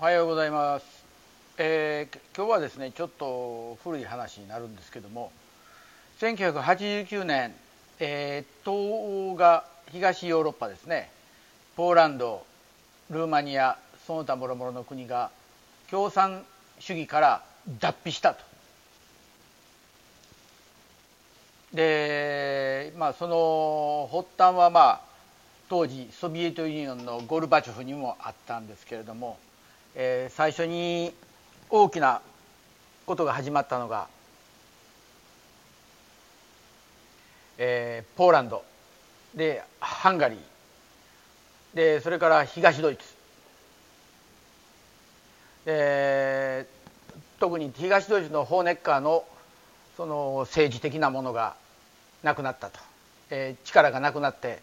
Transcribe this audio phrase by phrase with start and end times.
[0.00, 0.84] おはようございます、
[1.58, 5.32] えー今日はですねちょっと古い話になるんですけども
[6.20, 7.52] 1989年、
[7.98, 11.10] えー東欧が東ヨーロッパですね
[11.74, 12.46] ポーランド
[13.10, 13.76] ルーマニア
[14.06, 15.30] その他諸々の国が
[15.90, 16.44] 共産
[16.78, 17.42] 主義から
[17.80, 18.44] 脱皮したと。
[21.74, 25.00] でまあその発端はまあ
[25.68, 29.38] 当時ソビエトユニオンのゴルバチョフにもあったんですけれども、
[30.00, 31.12] えー最初に
[31.68, 32.22] 大きな
[33.04, 34.06] ことが始まったのが、
[37.58, 38.64] えーポーランド。
[39.34, 40.38] でハンガリー。
[41.74, 43.04] でそれから東ドイツ。
[45.66, 46.66] で
[47.40, 49.24] 特に東ドイツのホーネッカーの
[49.96, 51.56] その政治的なものが
[52.22, 52.78] なくなったと、
[53.30, 54.60] えー力がなくなって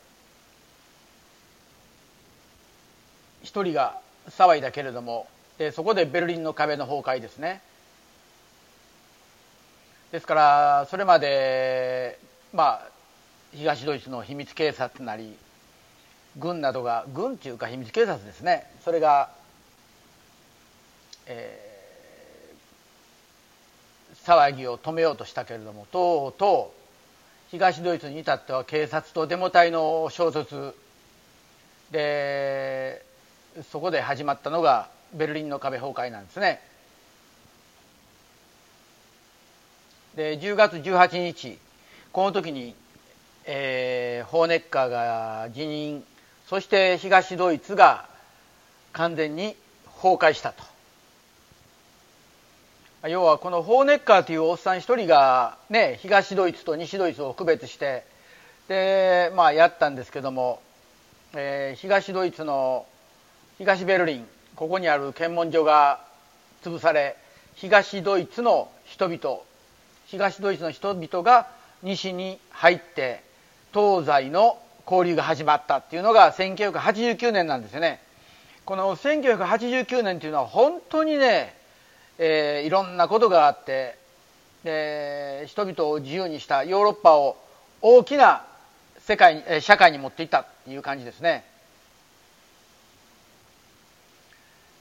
[3.44, 7.61] 一人が騒いだけれどもでそこでベルリンの壁の崩壊ですね。
[10.11, 12.19] ですからそれまで
[12.53, 12.88] まあ
[13.53, 15.35] 東ドイツの秘密警察なり
[16.38, 18.69] 軍などが軍っていうか秘密警察ですね。
[18.83, 19.30] それが、
[21.25, 21.66] えー
[24.25, 26.73] 騒ぎを止めようとしたけれどもとうと
[27.47, 30.73] う東ドイツに至っては警察とデモ隊の衝突
[31.91, 33.05] で
[33.64, 36.61] そこで始まったのがベルリンの壁崩壊なんですね。
[40.16, 41.58] で10月18日
[42.12, 42.73] この時に、
[43.45, 46.03] えーホーネッカーが辞任
[46.47, 48.08] そして東ドイツが
[48.94, 49.56] 完全に
[50.02, 50.64] 崩壊したと。
[53.08, 58.03] 要はこのホーネッカーというおっさん一人がね東ドイツと西ドイツを区別して
[58.67, 60.62] でまあやったんですけども、
[61.34, 62.86] えー東ドイツの
[63.58, 66.02] 東ベルリンここにある検問所が
[66.64, 67.16] 潰され
[67.56, 69.39] 東ドイツの人々
[70.08, 71.47] 東ドイツの人々が
[71.81, 73.24] 西に入って
[73.74, 74.57] 東西の
[74.90, 78.00] 交流が始まったっていうのが1989年なんですよね。
[78.66, 81.56] この1989年っていうのは本当にね、
[82.18, 83.97] えーいろんなことがあって
[84.63, 87.38] で人々を自由にしたヨーロッパを
[87.81, 88.44] 大きな
[89.00, 91.46] 世界にえー社会に持っていったっていう感じですね。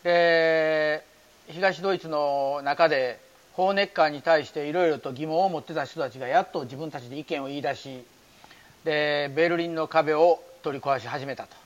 [0.04, 1.04] で
[1.48, 3.18] 東ドイツの中で
[3.54, 8.04] ホーネッカーに対していろいろと疑問を持ってた人たちがやっと自分たちで意見を言い出し
[8.84, 11.64] でベルリンの壁を取り壊し始めたと。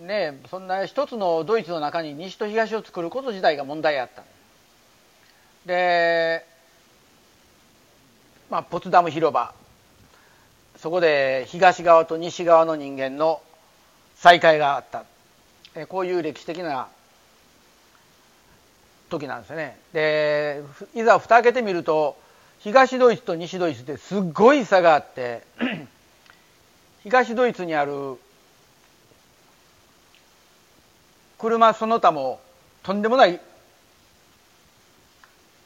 [0.00, 4.24] ね、そんな一つのドイツの中に西と東を作ること自体が問題あった。
[5.66, 6.44] で、
[8.50, 9.54] まあ、ポツダム広場。
[10.78, 13.40] そこで東側と西側の人間の
[14.16, 15.04] 再会があった。
[15.74, 16.88] えこういう歴史的な
[19.08, 19.78] 時なんですよね。
[19.92, 20.62] で
[20.94, 22.18] いざ蓋開けてみると
[22.60, 25.42] 東ドイツと西ドイツってすっごい差があって
[27.02, 28.18] 東ドイツにある
[31.38, 32.40] 車その他も
[32.82, 33.40] とんでもない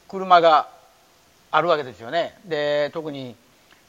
[0.08, 0.68] 車が
[1.50, 2.38] あるわけですよね。
[2.44, 3.34] で特に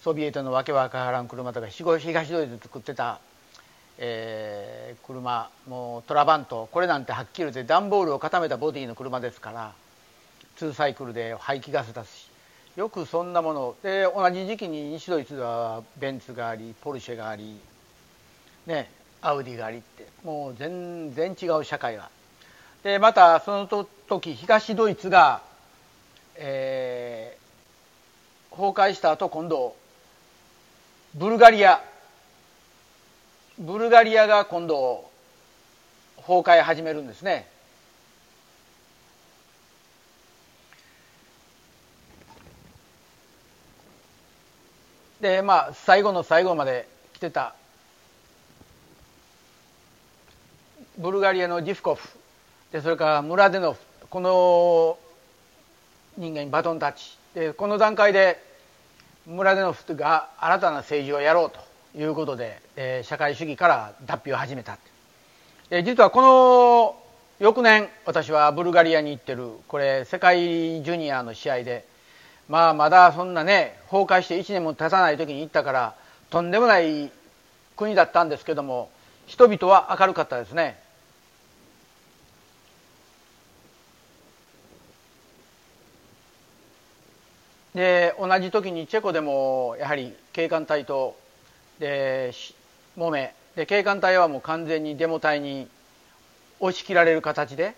[0.04, 3.20] ソビエトのわけわからん車とか東東ドイツで作ってた、
[3.98, 9.74] えー車もうトラバントこれなんてはっきり言って段ボールを固めたボディの車ですから
[10.60, 12.30] 2サイクルで排気ガス出すし
[12.76, 17.60] よくそんなもので同じ時期に西ドイツではベンツがありポルシェがあり
[18.66, 18.90] ね
[19.22, 22.10] アウディがありってもう全然違う社会が。
[22.84, 25.42] でまたその時東ドイツが、
[26.36, 27.38] えー
[28.58, 29.76] 崩壊した後今度
[31.14, 31.80] ブルガリア
[33.60, 35.10] ブルガリアが今度
[36.18, 37.48] 崩壊始めるんですね。
[45.22, 47.56] でまあ最後の最後まで来てた
[50.98, 52.08] ブルガリアのディフコフ。
[52.72, 53.80] でそれからムラデノフ。
[54.10, 54.98] この
[56.18, 57.18] 人間にバトンタッチ。
[57.34, 58.44] でこの段階で
[59.26, 61.67] ムラデノフが新たな政治をやろうと。
[61.98, 64.78] いうことで、えー社会主義から脱皮を始めた
[65.70, 66.96] で実はこの
[67.40, 71.86] 翌年私はブルガリアに行ってるこれ世界ジュニアの試合で
[72.48, 75.96] まあまだそんなね崩壊して1年も経たない時に行ったから
[76.30, 77.12] とんでもない
[77.76, 78.90] 国だったんですけども
[79.26, 80.80] 人々は明るかったですね。
[87.76, 91.16] で同じ時にチェコでもやはり警官隊と
[91.80, 92.56] でし
[92.98, 95.68] 揉めで警官隊はもう完全にデモ隊に
[96.60, 97.76] 押し切られる形で。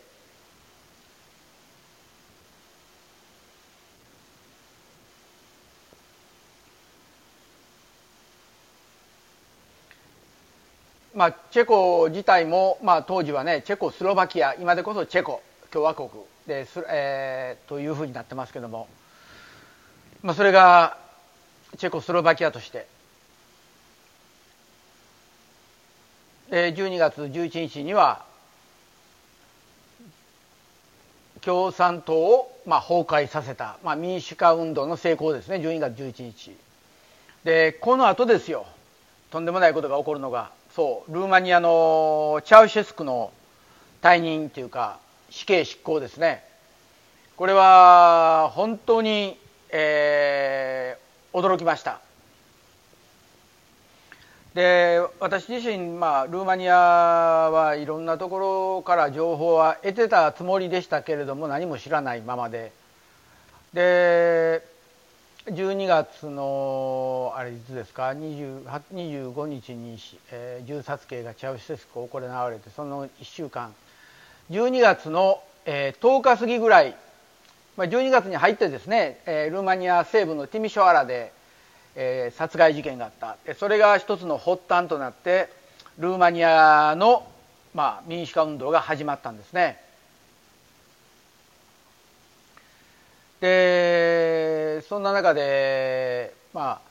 [11.20, 16.08] まあ、チェコ自体も、まあ、当時はねチェコスロバキア今でこそチェコ共和国
[16.48, 18.88] で、えー、というふうになってますけども、
[20.22, 20.98] まあ、それが
[21.78, 22.88] チェコスロバキアとして、えー、
[26.50, 28.26] 12月11日には
[31.42, 35.58] 共産党を、まあ、崩壊させた、まあ、民主化運動の成功ですね。
[35.58, 36.56] 12月11日。
[37.44, 38.66] でこの後ですよ。
[39.32, 43.32] とんでもないことが起こるのがそうルーマニアのチャウシェスクの
[44.02, 45.00] 退任というか
[45.30, 46.44] 死刑執行ですね。
[47.38, 49.38] これは本当に、
[49.70, 52.02] えー、驚きました。
[54.54, 62.72] で私自身、まあ、ルーマニアはいろんなところから情報は得てたつもりでしたけれども何も知らないままで。
[63.74, 64.64] で
[65.46, 69.98] 12月のあれいつですか？25日に、
[70.32, 73.74] えー、銃殺刑がチャウシェスク行われてその1週間。
[74.52, 76.96] 12月の、えー、10日過ぎぐらい、
[77.78, 81.32] まあ、12月に入ってですね、えー、ルーマニア西部のティミショアラで、
[82.02, 85.50] えー、殺害事件があったそれが一つの発端となって
[85.98, 87.28] ルーマニアの、
[87.74, 89.82] まあ、民主化運動が始まったんですね。
[93.42, 96.82] でそんな中でまあ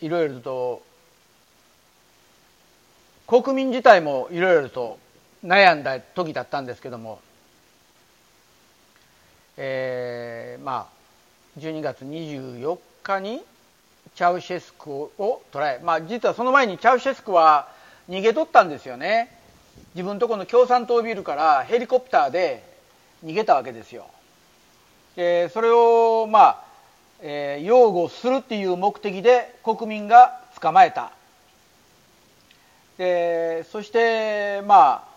[0.00, 0.82] いろいろと
[3.28, 4.98] 国民自体もいろいろと
[5.44, 7.20] 悩んだ時だったんですけども、
[9.56, 10.88] えー、ま
[11.56, 13.42] あ12月24日に
[14.14, 17.68] チャウシェスクを捕らえ、まあ、実はその前にチャウシェスクは
[18.08, 19.36] 逃げ取ったんですよね。
[19.94, 22.62] 自分とこの共産党ビルからヘリコプターで
[23.24, 24.06] 逃げたわけですよ。
[25.16, 26.64] でそれをまあ、
[27.20, 31.12] えー、擁護するっていう目的で国民が捕まえた。
[32.98, 35.12] でそしてまあ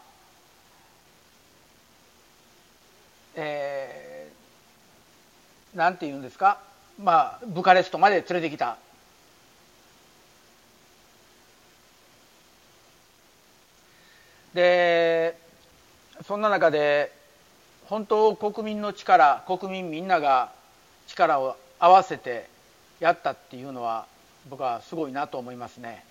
[3.36, 6.60] えー、なんて言うんですか？
[6.98, 8.78] まあブカレストまで連れてきた。
[14.56, 15.38] で
[16.26, 17.12] そんな中で
[17.88, 20.52] 本当国民の力国民みんなが
[21.08, 22.50] 力を合わせて
[23.02, 24.08] やったっていうのは
[24.50, 26.04] 僕はすごいなと思いますね。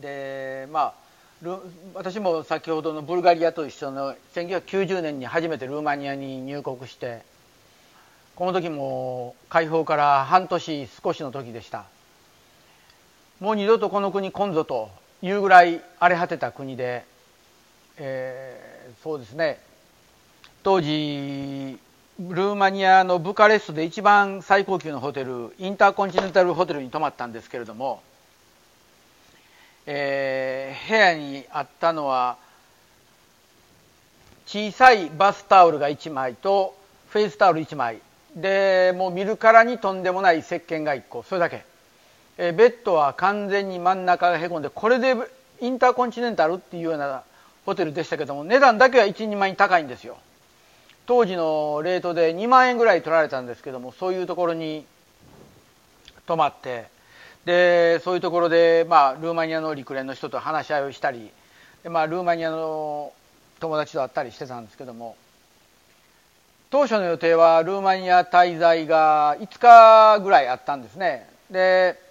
[0.00, 0.94] でまあ
[1.94, 7.22] 私も先ほどのブルガリアと一緒の1990年に初めてルーマニアに入国して
[8.36, 11.84] この時も解放から半年少しの時でした
[13.40, 14.90] もう二度とこの国来んぞと
[15.22, 17.04] いうぐらい荒れ果てた国で、
[17.96, 19.58] えー、そうですね。
[20.62, 21.78] 当時
[22.18, 28.02] ルーマニアのブカレストで一番最高級のホテルインターコンチネンタルホテルに泊まったんですけれども、
[29.86, 32.38] えー、部屋にあったのは
[34.46, 36.76] 小さいバスタオルが1枚と
[37.10, 38.00] フェイスタオル1枚。
[38.34, 41.22] でもう見るからにとんでもない石鹸が1個。
[41.22, 41.64] それだけ、
[42.38, 45.14] え、ベッドは完全に真ん中がへこんでこれで
[45.60, 47.22] インターコンチネンタルっていうような
[47.64, 50.18] ホテルでしたけども値段だけは12万円高いんですよ。
[51.06, 54.84] 当時のレートで2万円ぐらい取られたんですけどもそういうところに
[56.26, 56.86] 泊まって
[57.44, 61.30] でそういうところで、まあ、ルーマニアの陸連の人と話し合いをしたり
[61.84, 63.12] で、まあ、ルーマニアの
[63.60, 65.16] 友達と会ったりしてたんですけども
[66.70, 71.28] 当初の予定はルーマニア滞在が5日ぐらいあったんですね。
[71.48, 72.05] で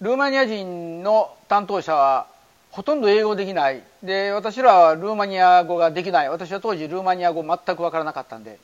[0.00, 2.26] ルーマニア人の担当者は
[2.70, 3.82] ほとんど英語できない。
[4.02, 6.28] で私らはルーマニア語ができない。
[6.28, 8.58] 私は当時ルーマニア語全く分からなかったんで。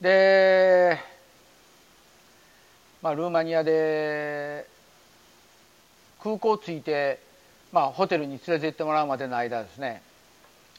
[0.00, 0.98] で、
[3.02, 4.66] まあ、ルーマニアで
[6.22, 7.20] 空港着いて、
[7.72, 10.02] まあ、ホテルに連れて行ってもらうまでの間ですね。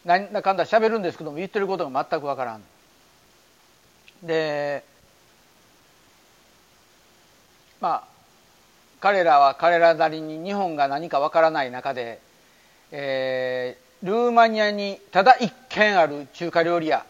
[0.04, 2.64] なんだかんだ喋るんですけども言ってることが全く分からん。
[4.24, 4.84] で
[7.80, 8.13] まあ
[9.04, 12.22] 彼らは彼らなりに日本が何かわからない中で、
[12.90, 17.06] えー、ルーマニアにただ一軒ある中華料理屋。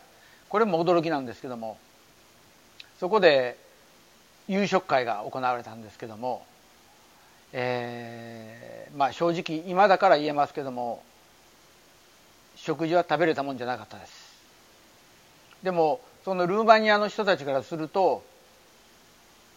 [0.50, 1.78] これも驚きなんですけども。
[3.00, 3.60] そこで
[4.48, 6.44] 夕食会が行われたんですけども、
[7.52, 11.04] えー、まあ正直今だから言えますけども。
[12.56, 14.34] 食事は食べれたもんじゃなかったです。
[15.62, 18.24] でもそのルーマニアの人たちからすると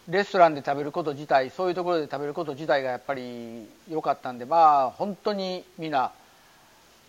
[0.09, 6.11] レストランで食べること自体そういうところで食べること自体がやっぱり良かったんでまあ本当にみんな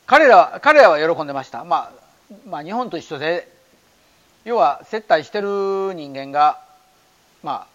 [0.07, 1.93] 彼ら彼らは喜んでました、まあ、
[2.49, 3.49] まあ日本と一緒で
[4.45, 6.59] 要は接待してる人間が
[7.43, 7.67] ま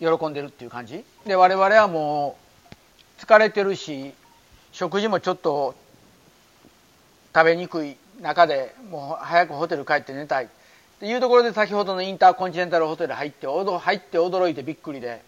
[0.00, 1.04] あ喜んでるっていう感じ。
[1.26, 2.36] で我々はも
[3.18, 4.12] う疲れてるし
[4.72, 5.76] 食事もちょっと
[7.34, 10.48] 食べにくい中でもう早くホテル帰って寝たい。
[11.02, 15.20] っていうところで先ほどのインターコンチネンタルホテル入って入って驚いてびっくりで。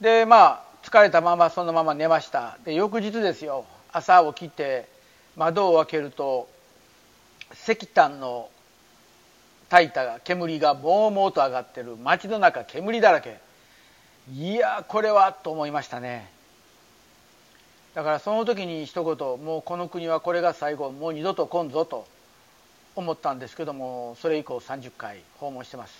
[0.00, 2.58] でまあ疲れたままそのまま寝ました。
[2.64, 3.64] で翌日ですよ。
[3.92, 4.88] 朝起きて
[5.36, 6.48] 窓を開けると
[7.52, 8.48] 石炭の
[9.70, 11.96] 焚いた煙がもうもうと上がってる。
[11.96, 13.38] 街の中煙だらけ。
[14.32, 16.28] いやこれはと思いましたね。
[17.94, 22.08] だからその時に一言もうこの国はこれが最後もう二度と来んぞと。
[22.98, 25.94] 思ったんですけどもそれ以降30回訪問してます。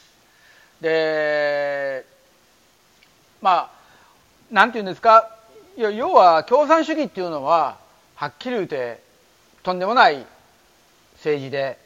[0.81, 2.05] で
[3.41, 3.71] まあ
[4.51, 5.31] 何て言うんですか
[5.77, 7.79] 要は共産主義っていうのは
[8.17, 9.01] はっきり言うて
[9.63, 10.27] とんでもない
[11.15, 11.79] 政治で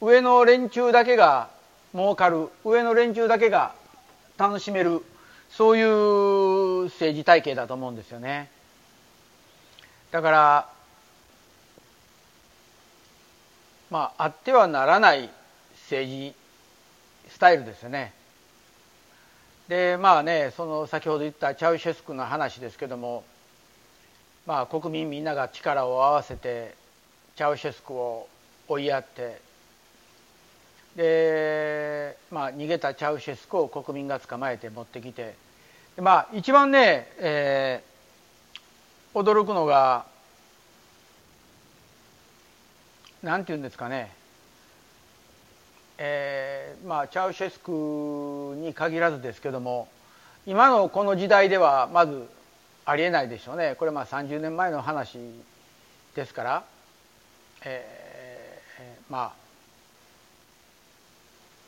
[0.00, 1.50] 上の連中だけが
[1.92, 3.74] 儲かる上の連中だけが
[4.38, 5.04] 楽しめる
[5.50, 8.50] そういう政治体系だと思うんですよね。
[10.10, 10.73] だから
[13.90, 15.30] まああってはならない
[15.84, 16.34] 政治
[17.30, 18.12] スタイルですよね。
[19.68, 23.24] でまあねその先ほど言ったチャウシェスクの話ですけども
[24.46, 26.74] まあ国民みんなが力を合わせて
[27.36, 28.28] チャウシェスクを
[28.68, 29.40] 追いやって
[30.96, 35.34] でまあ逃げたチャウシェスクを国民が捕まえて持ってきて
[35.96, 40.04] まあ一番ね、えー、驚くのが
[43.24, 44.12] 何て言うんですかね。
[45.96, 49.88] えー、まあチャウシェスクに限らずですけども
[50.46, 52.28] 今のこの時代ではまず
[52.84, 53.76] ありえないでしょうね。
[53.78, 55.18] これまあ30年前の話
[56.14, 56.64] ですから、
[57.64, 59.32] えー、まあ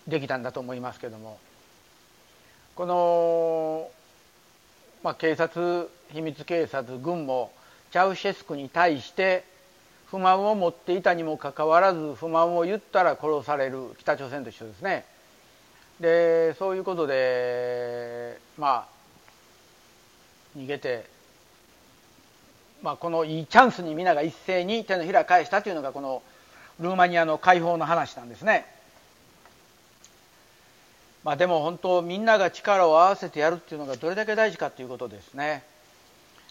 [0.06, 1.38] できたんだと思いますけども。
[2.76, 3.90] この、
[5.02, 7.50] まあ、警察秘密警察軍も
[7.90, 9.44] チャウシェスクに対して
[10.10, 15.04] 不満を持っていたにもかかわらず不満を言ったら殺される北朝鮮と一緒ですね
[16.00, 18.96] でそういうことでまあ
[20.56, 21.04] 逃げて、
[22.82, 26.22] まあ、このいいチャンスに皆が一斉に手のひら返したというのがこの
[26.80, 28.66] ルーマニアの解放の話なんですね。
[31.24, 35.64] まあ、でも本当みんなが力を合わせてやるっていうのがどれだけ大事かということですね。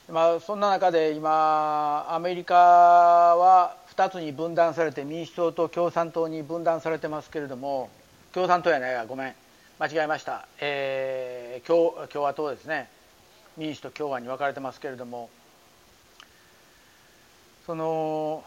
[0.07, 7.89] まあ、そんな中で今アメリカは2つに分断されて民主党と共産党に分断されてますけれども
[8.31, 9.33] 共産党やないやごめん。
[9.77, 12.88] 間違えました、えー、共共和党ですね。
[13.57, 15.29] 民主と共和に分かれてますけれども
[17.65, 18.43] その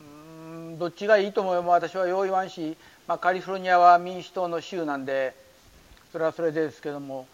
[0.00, 0.04] う
[0.74, 5.34] んどっちがいいとも私はよう言わんし、まあ、カリフォルニアは民主党の州なんで
[6.10, 7.26] それはそれですけども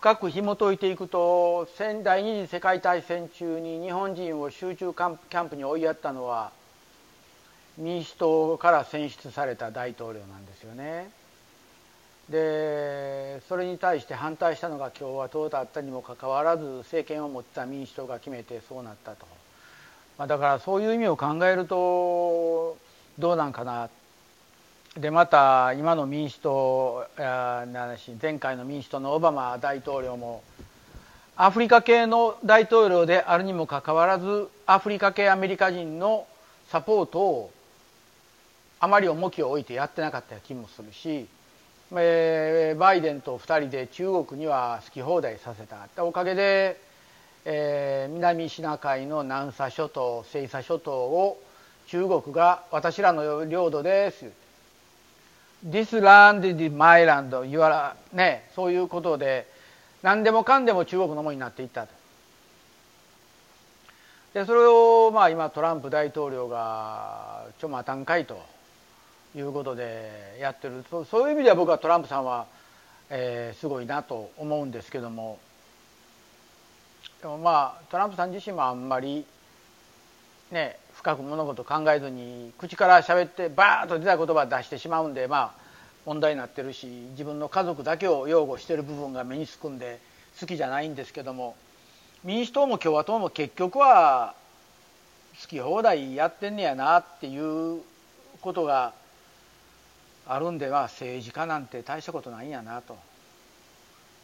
[0.00, 1.68] 深く紐解いていくと
[2.02, 6.52] 第二次世界大戦中に日本人を集中キャンプに追いやったのは
[7.76, 11.10] 民主党から選出された大統領なんですよね。
[12.30, 19.26] でそれに対して反対したのが共和党だったにもかかわらず政権を持った民主党が決めてそうなったと、
[20.16, 22.78] まあ、だからそういう意味を考えると
[23.18, 23.90] どうなんかな
[24.96, 30.42] でまた今の民主党前回の民主党のオバマ大統領も
[31.36, 36.26] アフリカ系の大統領であるにもかかわらずアフリカ系アメリカ人の
[36.68, 37.52] サポートを
[38.80, 41.26] あまり重きを置いてやってなかった気もするし
[41.92, 45.88] えー、バイデンと2人で中国には好き放題させた。
[46.04, 46.80] おかげで、
[47.44, 51.42] えー、南シナ海の南沙諸島西沙諸島を
[51.88, 54.39] 中国が私らの領土です。
[55.64, 59.46] This land is my land 言わねそういうことで
[60.02, 61.86] 何でもかんでも中国のものになっていった
[64.32, 68.60] でそれをまあ今トランプ大統領がちょまたんかいと。
[69.36, 70.84] いうことでやってる。
[70.90, 72.46] そういう意味では僕はトランプさんは、
[73.10, 75.38] えー、すごいなと思うんですけども。
[77.22, 79.24] でもまあトランプさん自身もあんまり
[80.50, 85.60] ね深く物事考えずに口から喋ってバーッと出た言葉出してしまうんでまあ
[86.04, 89.98] 問題になってるし自分の家族だけを擁護してる部分が目につくんで
[90.38, 91.56] 好きじゃないんですけども
[92.22, 94.34] 民主党も共和党も結局は
[95.40, 97.80] 好き放題やってんねやなっていう
[98.42, 98.92] ことが
[100.26, 102.98] あるんでは政治家なんて大したことないんやなと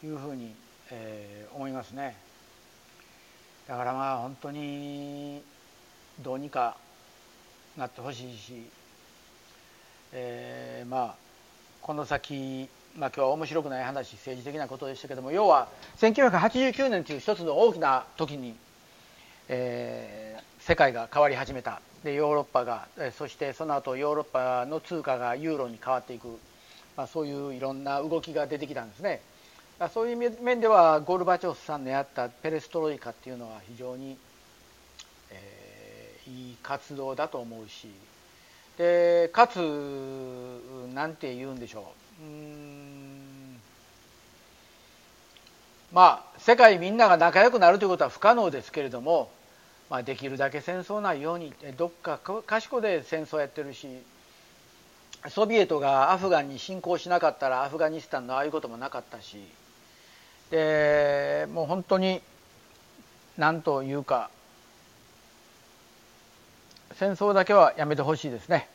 [0.04, 0.54] いうふうに、
[0.90, 2.16] えー、思いますね。
[3.66, 5.42] だからまあ本当に
[6.22, 6.76] どうにか
[7.76, 8.62] なってほしいし、
[10.12, 11.14] えー、まあ
[11.82, 15.68] この先、まあ、今日は面白くない話政治的なことでしたけども要は
[15.98, 18.54] 1989年という一つの大きな時に、
[19.48, 26.28] えー、世界が変わり始めたでヨーロッパがそしてその後ヨーロッパの通貨がユーロに変わっていく、
[26.96, 29.20] まあ、そういういろんな動きが出てきたんですね。
[29.92, 34.16] そういう面ではゴルバチョフさんのやったペレストロイカっていうのは非常に、
[36.28, 37.88] いい活動だと思うし。
[38.78, 39.58] でかつ
[40.94, 42.24] 何て言うんでしょう。
[42.24, 42.26] う
[45.92, 49.30] まあ世界みんなが仲良くなるということは不可能ですけれども、
[49.88, 53.88] まあ、できるだけ戦争ないようにどっか賢で戦争やってるし
[55.30, 59.38] ソビエトがアフガンに侵攻しなかったらアフガニスタンのああいうこともなかったし。
[60.50, 62.22] でもう本当に
[63.36, 64.30] 何というか
[66.98, 68.68] 戦争だけはやめてほしいですね。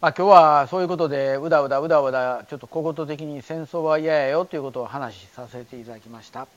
[0.00, 6.48] まあ、今日はそういうことでうだうだうだうだちょっと小言的に戦争は嫌やよということを話しさせていただきました。